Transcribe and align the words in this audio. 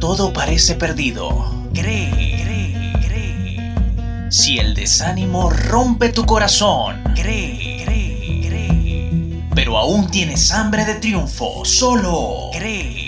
todo 0.00 0.32
parece 0.32 0.74
perdido, 0.74 1.28
cree, 1.72 2.10
cree, 2.42 2.92
cree. 3.06 4.30
Si 4.30 4.58
el 4.58 4.74
desánimo 4.74 5.50
rompe 5.50 6.08
tu 6.08 6.24
corazón, 6.26 7.02
cree, 7.14 7.84
cree, 7.84 8.48
cree. 8.48 9.44
Pero 9.54 9.76
aún 9.76 10.10
tienes 10.10 10.50
hambre 10.50 10.84
de 10.84 10.94
triunfo, 10.96 11.64
solo 11.64 12.50
cree. 12.52 13.00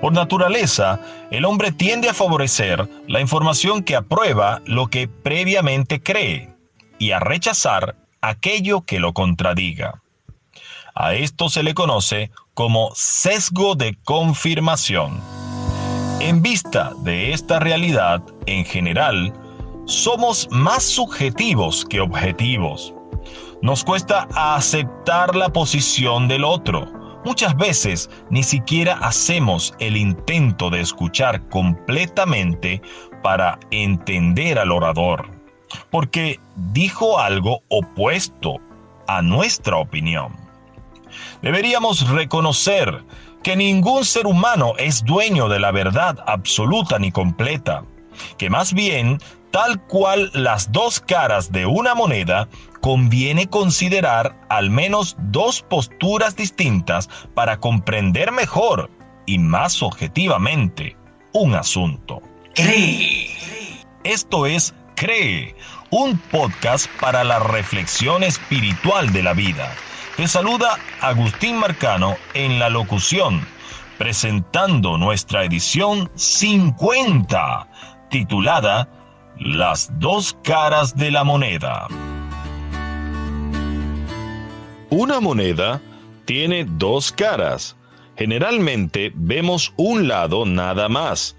Por 0.00 0.12
naturaleza, 0.12 1.00
el 1.32 1.44
hombre 1.44 1.72
tiende 1.72 2.08
a 2.08 2.14
favorecer 2.14 2.88
la 3.08 3.20
información 3.20 3.82
que 3.82 3.96
aprueba 3.96 4.62
lo 4.64 4.86
que 4.86 5.08
previamente 5.08 6.00
cree 6.00 6.50
y 6.98 7.10
a 7.10 7.18
rechazar 7.18 7.96
aquello 8.20 8.82
que 8.82 9.00
lo 9.00 9.14
contradiga. 9.14 10.02
A 10.98 11.12
esto 11.12 11.50
se 11.50 11.62
le 11.62 11.74
conoce 11.74 12.30
como 12.54 12.90
sesgo 12.94 13.74
de 13.74 13.98
confirmación. 14.02 15.20
En 16.20 16.40
vista 16.40 16.94
de 17.00 17.34
esta 17.34 17.58
realidad, 17.58 18.22
en 18.46 18.64
general, 18.64 19.34
somos 19.84 20.48
más 20.50 20.82
subjetivos 20.84 21.84
que 21.84 22.00
objetivos. 22.00 22.94
Nos 23.60 23.84
cuesta 23.84 24.26
aceptar 24.34 25.36
la 25.36 25.50
posición 25.50 26.28
del 26.28 26.44
otro. 26.44 26.90
Muchas 27.26 27.54
veces 27.56 28.08
ni 28.30 28.42
siquiera 28.42 28.94
hacemos 29.02 29.74
el 29.80 29.98
intento 29.98 30.70
de 30.70 30.80
escuchar 30.80 31.46
completamente 31.50 32.80
para 33.22 33.58
entender 33.70 34.58
al 34.58 34.72
orador, 34.72 35.28
porque 35.90 36.40
dijo 36.72 37.18
algo 37.18 37.60
opuesto 37.68 38.56
a 39.08 39.20
nuestra 39.20 39.76
opinión. 39.76 40.45
Deberíamos 41.42 42.08
reconocer 42.08 43.04
que 43.42 43.54
ningún 43.54 44.04
ser 44.04 44.26
humano 44.26 44.72
es 44.76 45.04
dueño 45.04 45.48
de 45.48 45.60
la 45.60 45.70
verdad 45.70 46.18
absoluta 46.26 46.98
ni 46.98 47.12
completa, 47.12 47.84
que 48.38 48.50
más 48.50 48.72
bien, 48.72 49.18
tal 49.52 49.80
cual 49.82 50.30
las 50.34 50.72
dos 50.72 50.98
caras 50.98 51.52
de 51.52 51.64
una 51.64 51.94
moneda, 51.94 52.48
conviene 52.80 53.48
considerar 53.48 54.36
al 54.48 54.70
menos 54.70 55.16
dos 55.18 55.62
posturas 55.62 56.36
distintas 56.36 57.08
para 57.34 57.58
comprender 57.58 58.32
mejor 58.32 58.90
y 59.26 59.38
más 59.38 59.82
objetivamente 59.82 60.96
un 61.32 61.54
asunto. 61.54 62.22
Cree. 62.54 63.30
Esto 64.04 64.46
es 64.46 64.74
Cree, 64.94 65.54
un 65.90 66.18
podcast 66.18 66.88
para 67.00 67.22
la 67.22 67.38
reflexión 67.38 68.22
espiritual 68.22 69.12
de 69.12 69.22
la 69.22 69.34
vida 69.34 69.72
te 70.16 70.26
saluda 70.26 70.78
Agustín 71.02 71.58
Marcano 71.58 72.16
en 72.32 72.58
la 72.58 72.70
locución, 72.70 73.46
presentando 73.98 74.96
nuestra 74.96 75.44
edición 75.44 76.10
50, 76.14 77.68
titulada 78.08 78.88
Las 79.38 79.90
dos 79.98 80.34
caras 80.42 80.96
de 80.96 81.10
la 81.10 81.22
moneda. 81.22 81.86
Una 84.88 85.20
moneda 85.20 85.82
tiene 86.24 86.64
dos 86.64 87.12
caras. 87.12 87.76
Generalmente 88.16 89.12
vemos 89.14 89.74
un 89.76 90.08
lado 90.08 90.46
nada 90.46 90.88
más 90.88 91.36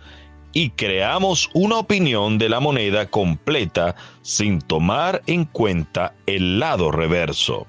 y 0.54 0.70
creamos 0.70 1.50
una 1.56 1.78
opinión 1.78 2.38
de 2.38 2.50
la 2.50 2.60
moneda 2.60 3.08
completa 3.10 3.96
sin 4.22 4.62
tomar 4.62 5.24
en 5.26 5.46
cuenta 5.46 6.14
el 6.28 6.60
lado 6.60 6.92
reverso 6.92 7.66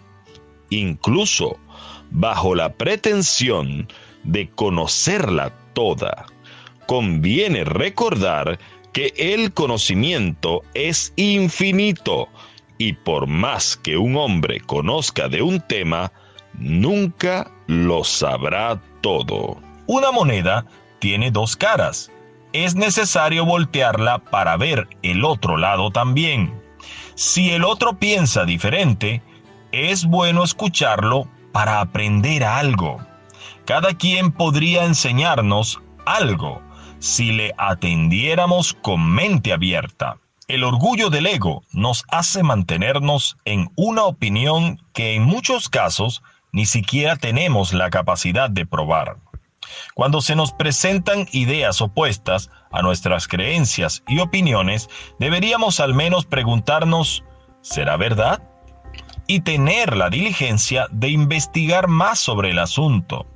incluso 0.71 1.59
bajo 2.11 2.55
la 2.55 2.73
pretensión 2.73 3.89
de 4.25 4.49
conocerla 4.51 5.53
toda. 5.75 6.27
Conviene 6.87 7.65
recordar 7.65 8.59
que 8.93 9.13
el 9.17 9.53
conocimiento 9.53 10.63
es 10.75 11.13
infinito 11.17 12.29
y 12.79 12.93
por 12.95 13.27
más 13.27 13.77
que 13.77 13.97
un 13.97 14.17
hombre 14.17 14.61
conozca 14.61 15.29
de 15.29 15.43
un 15.43 15.61
tema, 15.61 16.13
nunca 16.55 17.51
lo 17.67 18.05
sabrá 18.05 18.81
todo. 19.01 19.61
Una 19.87 20.11
moneda 20.11 20.65
tiene 21.01 21.31
dos 21.31 21.57
caras. 21.57 22.11
Es 22.53 22.75
necesario 22.75 23.45
voltearla 23.45 24.19
para 24.19 24.57
ver 24.57 24.89
el 25.03 25.25
otro 25.25 25.57
lado 25.57 25.91
también. 25.91 26.53
Si 27.15 27.51
el 27.51 27.65
otro 27.65 27.99
piensa 27.99 28.45
diferente, 28.45 29.23
es 29.73 30.05
bueno 30.05 30.45
escucharlo 30.45 31.29
para 31.53 31.81
aprender 31.81 32.45
algo. 32.45 32.99
Cada 33.65 33.95
quien 33.95 34.33
podría 34.33 34.85
enseñarnos 34.85 35.81
algo 36.07 36.63
si 36.99 37.33
le 37.33 37.55
atendiéramos 37.59 38.75
con 38.75 39.09
mente 39.11 39.53
abierta. 39.53 40.17
El 40.49 40.65
orgullo 40.65 41.11
del 41.11 41.27
ego 41.27 41.63
nos 41.73 42.05
hace 42.09 42.43
mantenernos 42.43 43.37
en 43.45 43.71
una 43.77 44.05
opinión 44.05 44.83
que 44.95 45.15
en 45.15 45.25
muchos 45.25 45.69
casos 45.69 46.23
ni 46.53 46.65
siquiera 46.65 47.17
tenemos 47.17 47.75
la 47.75 47.91
capacidad 47.91 48.49
de 48.49 48.65
probar. 48.65 49.17
Cuando 49.95 50.23
se 50.23 50.35
nos 50.35 50.53
presentan 50.53 51.27
ideas 51.33 51.83
opuestas 51.83 52.51
a 52.73 52.81
nuestras 52.81 53.29
creencias 53.29 54.03
y 54.09 54.21
opiniones, 54.21 54.89
deberíamos 55.19 55.81
al 55.81 55.93
menos 55.95 56.25
preguntarnos, 56.25 57.25
¿será 57.61 57.99
verdad? 57.99 58.48
Y 59.27 59.41
tener 59.41 59.97
la 59.97 60.11
diligencia 60.11 60.87
de 60.91 61.09
investigar 61.09 61.89
más 61.89 62.19
sobre 62.19 62.51
el 62.51 62.59
asunto, 62.59 63.27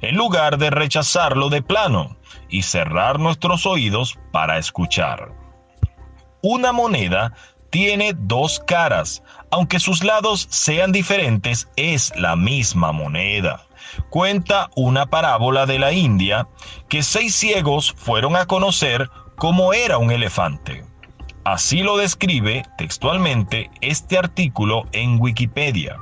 en 0.00 0.16
lugar 0.16 0.58
de 0.58 0.70
rechazarlo 0.70 1.48
de 1.48 1.62
plano 1.62 2.16
y 2.48 2.62
cerrar 2.62 3.18
nuestros 3.18 3.66
oídos 3.66 4.18
para 4.32 4.58
escuchar. 4.58 5.32
Una 6.42 6.72
moneda 6.72 7.34
tiene 7.70 8.14
dos 8.16 8.60
caras, 8.66 9.22
aunque 9.50 9.78
sus 9.78 10.02
lados 10.02 10.46
sean 10.50 10.92
diferentes, 10.92 11.68
es 11.76 12.12
la 12.16 12.36
misma 12.36 12.92
moneda. 12.92 13.66
Cuenta 14.08 14.70
una 14.76 15.06
parábola 15.06 15.66
de 15.66 15.78
la 15.78 15.92
India 15.92 16.48
que 16.88 17.02
seis 17.02 17.34
ciegos 17.34 17.92
fueron 17.96 18.36
a 18.36 18.46
conocer 18.46 19.08
cómo 19.36 19.72
era 19.72 19.98
un 19.98 20.10
elefante. 20.10 20.84
Así 21.44 21.82
lo 21.82 21.96
describe 21.96 22.64
textualmente 22.76 23.70
este 23.80 24.18
artículo 24.18 24.84
en 24.92 25.18
Wikipedia. 25.18 25.96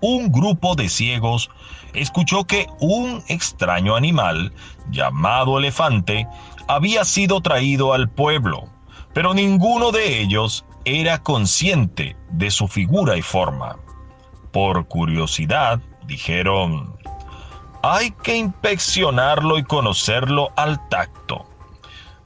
Un 0.00 0.32
grupo 0.32 0.74
de 0.74 0.88
ciegos 0.88 1.48
escuchó 1.94 2.44
que 2.44 2.66
un 2.80 3.22
extraño 3.28 3.94
animal, 3.94 4.52
llamado 4.90 5.58
elefante, 5.58 6.26
había 6.66 7.04
sido 7.04 7.40
traído 7.40 7.94
al 7.94 8.10
pueblo, 8.10 8.64
pero 9.14 9.32
ninguno 9.32 9.92
de 9.92 10.20
ellos 10.20 10.64
era 10.84 11.22
consciente 11.22 12.16
de 12.30 12.50
su 12.50 12.66
figura 12.66 13.16
y 13.16 13.22
forma. 13.22 13.76
Por 14.50 14.88
curiosidad, 14.88 15.80
dijeron, 16.06 16.96
hay 17.84 18.10
que 18.10 18.36
inspeccionarlo 18.36 19.56
y 19.56 19.62
conocerlo 19.62 20.50
al 20.56 20.88
tacto 20.88 21.51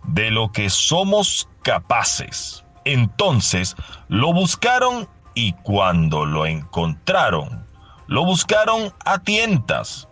de 0.06 0.31
lo 0.31 0.53
que 0.53 0.71
somos 0.71 1.49
capaces. 1.62 2.65
Entonces 2.84 3.77
lo 4.09 4.33
buscaron 4.33 5.09
y 5.34 5.53
cuando 5.65 6.25
lo 6.25 6.47
encontraron, 6.47 7.67
lo 8.06 8.25
buscaron 8.25 8.93
a 9.05 9.19
tientas. 9.19 10.09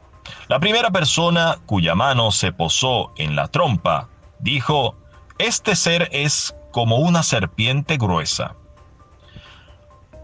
La 0.49 0.59
primera 0.59 0.91
persona 0.91 1.59
cuya 1.67 1.95
mano 1.95 2.31
se 2.31 2.53
posó 2.53 3.13
en 3.17 3.37
la 3.37 3.49
trompa 3.49 4.09
dijo, 4.41 4.97
este 5.39 5.77
ser 5.77 6.09
es 6.13 6.55
como 6.71 6.97
una 6.99 7.23
serpiente 7.23 7.97
gruesa. 7.97 8.57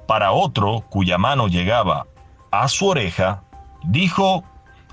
Para 0.07 0.33
otro 0.33 0.85
cuya 0.91 1.19
mano 1.19 1.49
llegaba 1.49 2.07
a 2.51 2.69
su 2.69 2.89
oreja, 2.89 3.45
dijo 3.85 4.45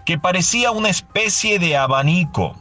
que 0.06 0.18
parecía 0.18 0.72
una 0.72 0.90
especie 0.90 1.60
de 1.60 1.76
abanico. 1.76 2.56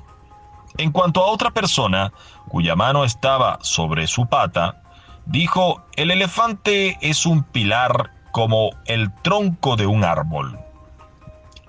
En 0.79 0.93
cuanto 0.93 1.23
a 1.23 1.29
otra 1.29 1.51
persona, 1.51 2.13
cuya 2.49 2.77
mano 2.77 3.05
estaba 3.05 3.59
sobre 3.63 4.07
su 4.07 4.27
pata, 4.27 4.83
dijo, 5.25 5.83
el 5.97 6.11
elefante 6.11 6.99
es 7.01 7.25
un 7.27 7.43
pilar 7.45 8.11
como 8.31 8.71
el 8.85 9.13
tronco 9.23 9.77
de 9.77 9.87
un 9.87 10.05
árbol. 10.05 10.59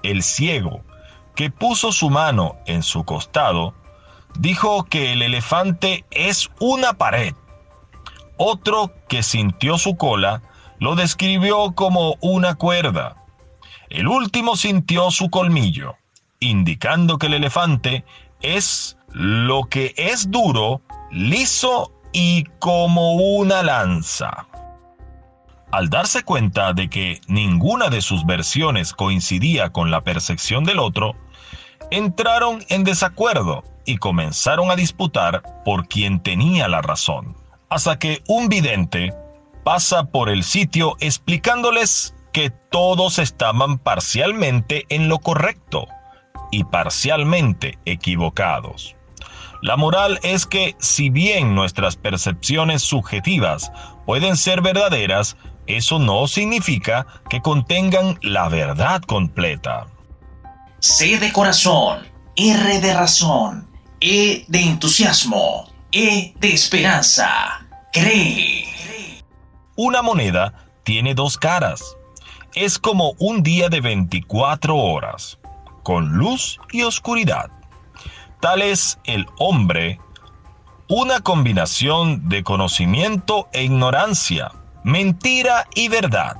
El 0.03 0.23
ciego, 0.23 0.81
que 1.35 1.49
puso 1.49 1.91
su 1.91 2.09
mano 2.09 2.57
en 2.65 2.83
su 2.83 3.05
costado, 3.05 3.73
dijo 4.39 4.83
que 4.83 5.13
el 5.13 5.21
elefante 5.21 6.05
es 6.11 6.49
una 6.59 6.93
pared. 6.93 7.33
Otro 8.35 8.91
que 9.07 9.23
sintió 9.23 9.77
su 9.77 9.95
cola 9.95 10.41
lo 10.79 10.95
describió 10.95 11.73
como 11.73 12.15
una 12.21 12.55
cuerda. 12.55 13.23
El 13.89 14.07
último 14.07 14.57
sintió 14.57 15.11
su 15.11 15.29
colmillo, 15.29 15.95
indicando 16.39 17.17
que 17.17 17.27
el 17.27 17.35
elefante 17.35 18.03
es 18.41 18.96
lo 19.13 19.65
que 19.65 19.93
es 19.97 20.29
duro, 20.29 20.81
liso 21.11 21.91
y 22.11 22.45
como 22.59 23.13
una 23.13 23.63
lanza. 23.63 24.47
Al 25.71 25.89
darse 25.89 26.23
cuenta 26.23 26.73
de 26.73 26.89
que 26.89 27.21
ninguna 27.27 27.89
de 27.89 28.01
sus 28.01 28.25
versiones 28.25 28.93
coincidía 28.93 29.69
con 29.69 29.91
la 29.91 30.01
percepción 30.01 30.63
del 30.63 30.79
otro, 30.79 31.15
entraron 31.91 32.63
en 32.69 32.83
desacuerdo 32.83 33.63
y 33.85 33.97
comenzaron 33.97 34.71
a 34.71 34.75
disputar 34.75 35.43
por 35.63 35.87
quien 35.87 36.21
tenía 36.21 36.67
la 36.67 36.81
razón. 36.81 37.35
Hasta 37.69 37.99
que 37.99 38.21
un 38.27 38.49
vidente 38.49 39.13
pasa 39.63 40.05
por 40.05 40.29
el 40.29 40.43
sitio 40.43 40.95
explicándoles 40.99 42.13
que 42.31 42.49
todos 42.49 43.19
estaban 43.19 43.77
parcialmente 43.77 44.85
en 44.89 45.09
lo 45.09 45.19
correcto 45.19 45.87
y 46.51 46.63
parcialmente 46.65 47.77
equivocados. 47.85 48.96
La 49.61 49.75
moral 49.75 50.19
es 50.23 50.45
que 50.45 50.75
si 50.79 51.09
bien 51.09 51.55
nuestras 51.55 51.95
percepciones 51.95 52.83
subjetivas 52.83 53.71
pueden 54.05 54.37
ser 54.37 54.61
verdaderas, 54.61 55.35
eso 55.65 55.99
no 55.99 56.27
significa 56.27 57.07
que 57.29 57.41
contengan 57.41 58.19
la 58.21 58.49
verdad 58.49 59.01
completa. 59.01 59.87
C 60.79 61.17
de 61.17 61.33
corazón, 61.33 62.07
R 62.35 62.79
de 62.79 62.93
razón, 62.93 63.67
E 63.99 64.45
de 64.47 64.61
entusiasmo, 64.61 65.67
E 65.91 66.33
de 66.39 66.53
esperanza. 66.53 67.67
Cree. 67.91 68.65
Una 69.75 70.03
moneda 70.03 70.53
tiene 70.83 71.15
dos 71.15 71.37
caras. 71.37 71.97
Es 72.53 72.77
como 72.77 73.13
un 73.19 73.41
día 73.41 73.69
de 73.69 73.81
24 73.81 74.75
horas, 74.75 75.39
con 75.83 76.09
luz 76.09 76.59
y 76.71 76.83
oscuridad. 76.83 77.56
Tal 78.39 78.61
es 78.61 78.99
el 79.05 79.25
hombre, 79.39 79.99
una 80.87 81.21
combinación 81.21 82.29
de 82.29 82.43
conocimiento 82.43 83.49
e 83.51 83.63
ignorancia, 83.63 84.51
mentira 84.83 85.67
y 85.73 85.89
verdad. 85.89 86.37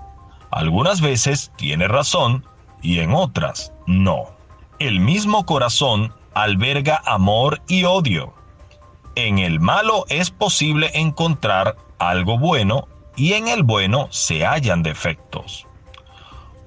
Algunas 0.51 1.01
veces 1.01 1.51
tiene 1.57 1.87
razón 1.87 2.45
y 2.81 2.99
en 2.99 3.13
otras 3.13 3.73
no. 3.87 4.25
El 4.79 4.99
mismo 4.99 5.45
corazón 5.45 6.13
alberga 6.35 7.01
amor 7.05 7.61
y 7.67 7.83
odio. 7.83 8.33
En 9.15 9.39
el 9.39 9.59
malo 9.59 10.05
es 10.07 10.29
posible 10.29 10.91
encontrar 10.93 11.75
algo 11.97 12.37
bueno 12.37 12.87
y 13.15 13.33
en 13.33 13.47
el 13.47 13.63
bueno 13.63 14.07
se 14.11 14.45
hallan 14.45 14.83
defectos. 14.83 15.65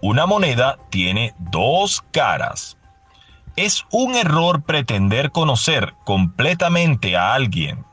Una 0.02 0.26
moneda 0.26 0.78
tiene 0.90 1.34
dos 1.38 2.02
caras. 2.10 2.76
Es 3.62 3.84
un 3.90 4.14
error 4.14 4.62
pretender 4.62 5.32
conocer 5.32 5.92
completamente 6.06 7.18
a 7.18 7.34
alguien. 7.34 7.84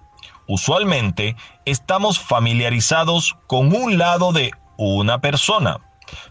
Usualmente 0.47 1.35
estamos 1.65 2.19
familiarizados 2.19 3.35
con 3.47 3.75
un 3.75 3.97
lado 3.97 4.31
de 4.31 4.53
una 4.77 5.19
persona, 5.19 5.81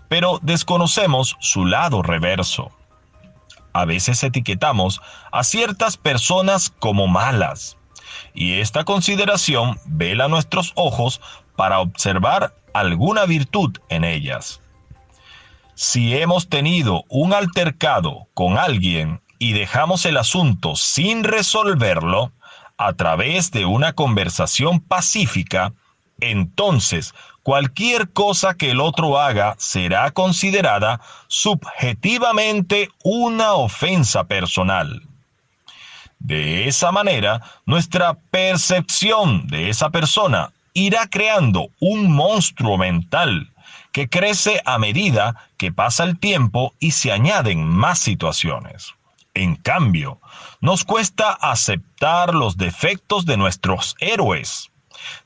pero 0.09 0.39
desconocemos 0.41 1.37
su 1.39 1.67
lado 1.67 2.01
reverso. 2.01 2.71
A 3.75 3.85
veces 3.85 4.25
etiquetamos 4.25 5.03
a 5.31 5.45
ciertas 5.45 5.99
personas 5.99 6.71
como 6.71 7.07
malas, 7.07 7.77
y 8.33 8.55
esta 8.61 8.85
consideración 8.85 9.79
vela 9.85 10.29
nuestros 10.29 10.73
ojos 10.77 11.21
para 11.57 11.81
observar 11.81 12.55
alguna 12.73 13.27
virtud 13.27 13.77
en 13.91 14.05
ellas. 14.05 14.63
Si 15.75 16.17
hemos 16.17 16.49
tenido 16.49 17.05
un 17.11 17.35
altercado 17.35 18.29
con 18.33 18.57
alguien 18.57 19.21
y 19.39 19.53
dejamos 19.53 20.07
el 20.07 20.17
asunto 20.17 20.77
sin 20.77 21.25
resolverlo 21.25 22.33
a 22.79 22.93
través 22.93 23.51
de 23.51 23.65
una 23.65 23.93
conversación 23.93 24.81
pacífica, 24.81 25.73
entonces 26.21 27.15
cualquier 27.43 28.11
cosa 28.11 28.55
que 28.55 28.73
el 28.73 28.81
otro 28.81 29.19
haga 29.19 29.55
será 29.59 30.11
considerada 30.11 31.01
subjetivamente 31.29 32.91
una 33.05 33.53
ofensa 33.53 34.25
personal. 34.25 35.03
De 36.19 36.67
esa 36.67 36.91
manera, 36.91 37.41
nuestra 37.67 38.15
percepción 38.31 39.47
de 39.47 39.69
esa 39.71 39.91
persona 39.91 40.51
irá 40.73 41.07
creando 41.07 41.69
un 41.79 42.11
monstruo 42.11 42.77
mental 42.79 43.51
que 43.93 44.09
crece 44.09 44.61
a 44.65 44.79
medida 44.79 45.49
que 45.57 45.73
pasa 45.73 46.05
el 46.05 46.19
tiempo 46.19 46.75
y 46.81 46.91
se 46.91 47.13
añaden 47.13 47.65
más 47.65 47.99
situaciones. 47.99 48.95
En 49.37 49.57
cambio, 49.57 50.19
nos 50.63 50.83
cuesta 50.85 51.31
aceptar 51.31 52.35
los 52.35 52.57
defectos 52.57 53.27
de 53.27 53.37
nuestros 53.37 53.95
héroes, 54.01 54.71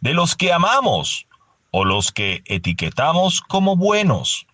de 0.00 0.14
los 0.14 0.34
que 0.34 0.52
amamos 0.52 1.28
o 1.70 1.84
los 1.84 2.10
que 2.10 2.42
etiquetamos 2.46 3.40
como 3.40 3.76
buenos. 3.76 4.48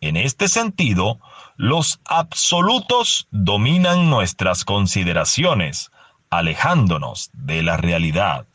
En 0.00 0.16
este 0.16 0.46
sentido, 0.46 1.18
los 1.56 1.98
absolutos 2.04 3.26
dominan 3.32 4.10
nuestras 4.10 4.64
consideraciones, 4.64 5.90
alejándonos 6.30 7.30
de 7.32 7.64
la 7.64 7.76
realidad. 7.76 8.46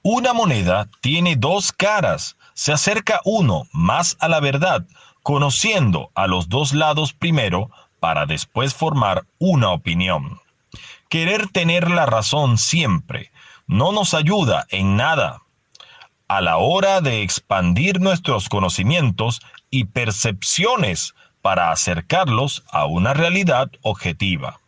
Una 0.00 0.32
moneda 0.32 0.88
tiene 1.02 1.36
dos 1.36 1.72
caras. 1.72 2.38
Se 2.54 2.72
acerca 2.72 3.20
uno 3.26 3.64
más 3.72 4.16
a 4.18 4.28
la 4.28 4.40
verdad, 4.40 4.86
conociendo 5.22 6.10
a 6.14 6.26
los 6.26 6.48
dos 6.48 6.72
lados 6.72 7.12
primero 7.12 7.70
para 8.06 8.24
después 8.24 8.72
formar 8.72 9.26
una 9.40 9.70
opinión. 9.70 10.40
Querer 11.08 11.48
tener 11.48 11.90
la 11.90 12.06
razón 12.06 12.56
siempre 12.56 13.32
no 13.66 13.90
nos 13.90 14.14
ayuda 14.14 14.64
en 14.70 14.96
nada 14.96 15.42
a 16.28 16.40
la 16.40 16.58
hora 16.58 17.00
de 17.00 17.22
expandir 17.22 18.00
nuestros 18.00 18.48
conocimientos 18.48 19.40
y 19.70 19.86
percepciones 19.86 21.16
para 21.42 21.72
acercarlos 21.72 22.62
a 22.70 22.84
una 22.84 23.12
realidad 23.12 23.72
objetiva. 23.82 24.60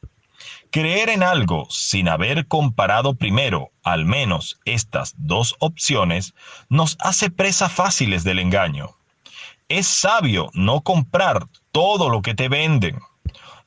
Creer 0.72 1.08
en 1.08 1.22
algo 1.22 1.68
sin 1.70 2.08
haber 2.08 2.48
comparado 2.48 3.14
primero 3.14 3.70
al 3.84 4.04
menos 4.04 4.58
estas 4.64 5.14
dos 5.16 5.54
opciones 5.60 6.34
nos 6.68 6.96
hace 6.98 7.30
presa 7.30 7.68
fáciles 7.68 8.24
del 8.24 8.40
engaño. 8.40 8.96
Es 9.68 9.86
sabio 9.86 10.50
no 10.54 10.80
comprar 10.80 11.46
todo 11.70 12.08
lo 12.08 12.20
que 12.20 12.34
te 12.34 12.48
venden. 12.48 12.98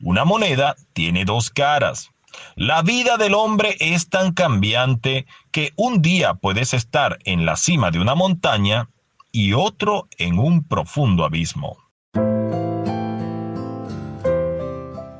Una 0.03 0.25
moneda 0.25 0.75
tiene 0.93 1.25
dos 1.25 1.51
caras. 1.51 2.09
La 2.55 2.81
vida 2.81 3.17
del 3.17 3.35
hombre 3.35 3.75
es 3.79 4.09
tan 4.09 4.33
cambiante 4.33 5.27
que 5.51 5.73
un 5.75 6.01
día 6.01 6.33
puedes 6.33 6.73
estar 6.73 7.19
en 7.25 7.45
la 7.45 7.55
cima 7.55 7.91
de 7.91 7.99
una 7.99 8.15
montaña 8.15 8.89
y 9.31 9.53
otro 9.53 10.07
en 10.17 10.39
un 10.39 10.63
profundo 10.63 11.23
abismo. 11.23 11.77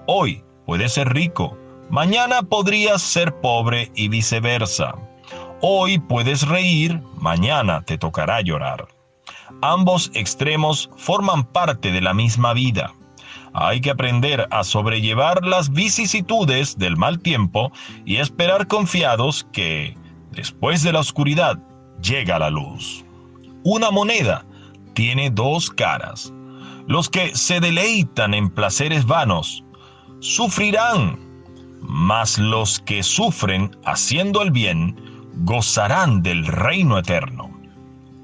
Hoy 0.07 0.43
puedes 0.65 0.93
ser 0.93 1.13
rico, 1.13 1.55
mañana 1.91 2.41
podrías 2.41 3.03
ser 3.03 3.39
pobre 3.39 3.91
y 3.93 4.07
viceversa. 4.07 4.95
Hoy 5.61 6.00
puedes 6.00 6.47
reír, 6.47 7.01
mañana 7.17 7.83
te 7.83 8.00
tocará 8.00 8.41
llorar. 8.41 8.88
Ambos 9.61 10.09
extremos 10.15 10.89
forman 10.97 11.43
parte 11.43 11.91
de 11.91 12.01
la 12.01 12.15
misma 12.15 12.53
vida. 12.53 12.95
Hay 13.53 13.81
que 13.81 13.89
aprender 13.89 14.48
a 14.51 14.63
sobrellevar 14.63 15.46
las 15.46 15.72
vicisitudes 15.72 16.77
del 16.77 16.96
mal 16.96 17.20
tiempo 17.20 17.72
y 18.05 18.17
esperar 18.17 18.67
confiados 18.67 19.46
que, 19.51 19.98
después 20.31 20.84
de 20.84 20.93
la 20.93 21.00
oscuridad, 21.00 21.60
llega 22.01 22.39
la 22.39 22.50
luz. 22.50 23.03
Una 23.63 23.91
moneda 23.91 24.46
tiene 24.93 25.29
dos 25.29 25.70
caras. 25.70 26.34
Los 26.88 27.10
que 27.10 27.36
se 27.36 27.60
deleitan 27.60 28.34
en 28.34 28.50
placeres 28.50 29.05
vanos 29.05 29.63
sufrirán, 30.20 31.20
mas 31.81 32.38
los 32.38 32.79
que 32.79 33.03
sufren 33.03 33.75
haciendo 33.86 34.41
el 34.41 34.51
bien 34.51 34.96
gozarán 35.43 36.24
del 36.24 36.46
reino 36.46 36.98
eterno. 36.98 37.51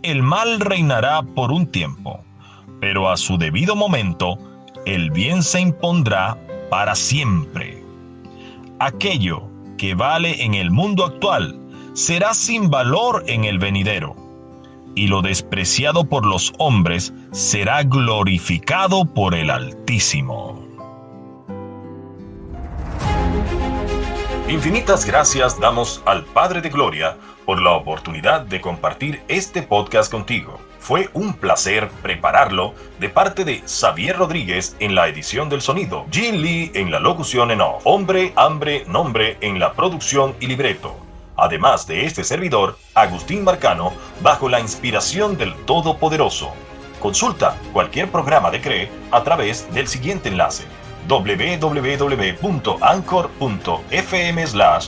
El 0.03 0.23
mal 0.23 0.59
reinará 0.59 1.21
por 1.21 1.51
un 1.51 1.67
tiempo, 1.67 2.23
pero 2.79 3.09
a 3.09 3.17
su 3.17 3.37
debido 3.37 3.75
momento 3.75 4.37
el 4.87 5.11
bien 5.11 5.43
se 5.43 5.59
impondrá 5.59 6.37
para 6.69 6.95
siempre. 6.95 7.83
Aquello 8.79 9.43
que 9.77 9.95
vale 9.95 10.41
en 10.45 10.53
el 10.53 10.71
mundo 10.71 11.03
actual 11.03 11.59
será 11.91 12.33
sin 12.33 12.69
valor 12.69 13.25
en 13.27 13.43
el 13.43 13.59
venidero, 13.59 14.15
y 14.95 15.07
lo 15.07 15.21
despreciado 15.21 16.05
por 16.05 16.25
los 16.25 16.53
hombres 16.57 17.13
será 17.31 17.83
glorificado 17.83 19.03
por 19.03 19.35
el 19.35 19.49
Altísimo. 19.49 20.65
Infinitas 24.47 25.05
gracias 25.05 25.59
damos 25.59 26.01
al 26.05 26.23
Padre 26.23 26.61
de 26.61 26.69
Gloria 26.69 27.17
por 27.45 27.61
la 27.61 27.71
oportunidad 27.71 28.41
de 28.41 28.61
compartir 28.61 29.21
este 29.27 29.63
podcast 29.63 30.09
contigo. 30.09 30.57
Fue 30.79 31.09
un 31.13 31.33
placer 31.33 31.89
prepararlo 32.01 32.73
de 32.99 33.09
parte 33.09 33.43
de 33.43 33.61
Xavier 33.65 34.17
Rodríguez 34.17 34.75
en 34.79 34.95
la 34.95 35.07
edición 35.07 35.49
del 35.49 35.61
sonido, 35.61 36.05
Jin 36.11 36.41
Lee 36.41 36.71
en 36.73 36.91
la 36.91 36.99
locución 36.99 37.51
en 37.51 37.61
off, 37.61 37.81
Hombre, 37.85 38.33
Hambre, 38.35 38.85
Nombre 38.87 39.37
en 39.41 39.59
la 39.59 39.73
producción 39.73 40.35
y 40.39 40.47
libreto, 40.47 40.95
además 41.35 41.87
de 41.87 42.05
este 42.05 42.23
servidor, 42.23 42.77
Agustín 42.93 43.43
Marcano, 43.43 43.93
bajo 44.21 44.49
la 44.49 44.59
inspiración 44.59 45.37
del 45.37 45.53
Todopoderoso. 45.65 46.53
Consulta 46.99 47.55
cualquier 47.73 48.09
programa 48.09 48.49
de 48.49 48.61
CRE 48.61 48.89
a 49.11 49.23
través 49.23 49.71
del 49.73 49.87
siguiente 49.87 50.29
enlace 50.29 50.63
www.anchor.fm 51.07 52.07
slash 54.47 54.87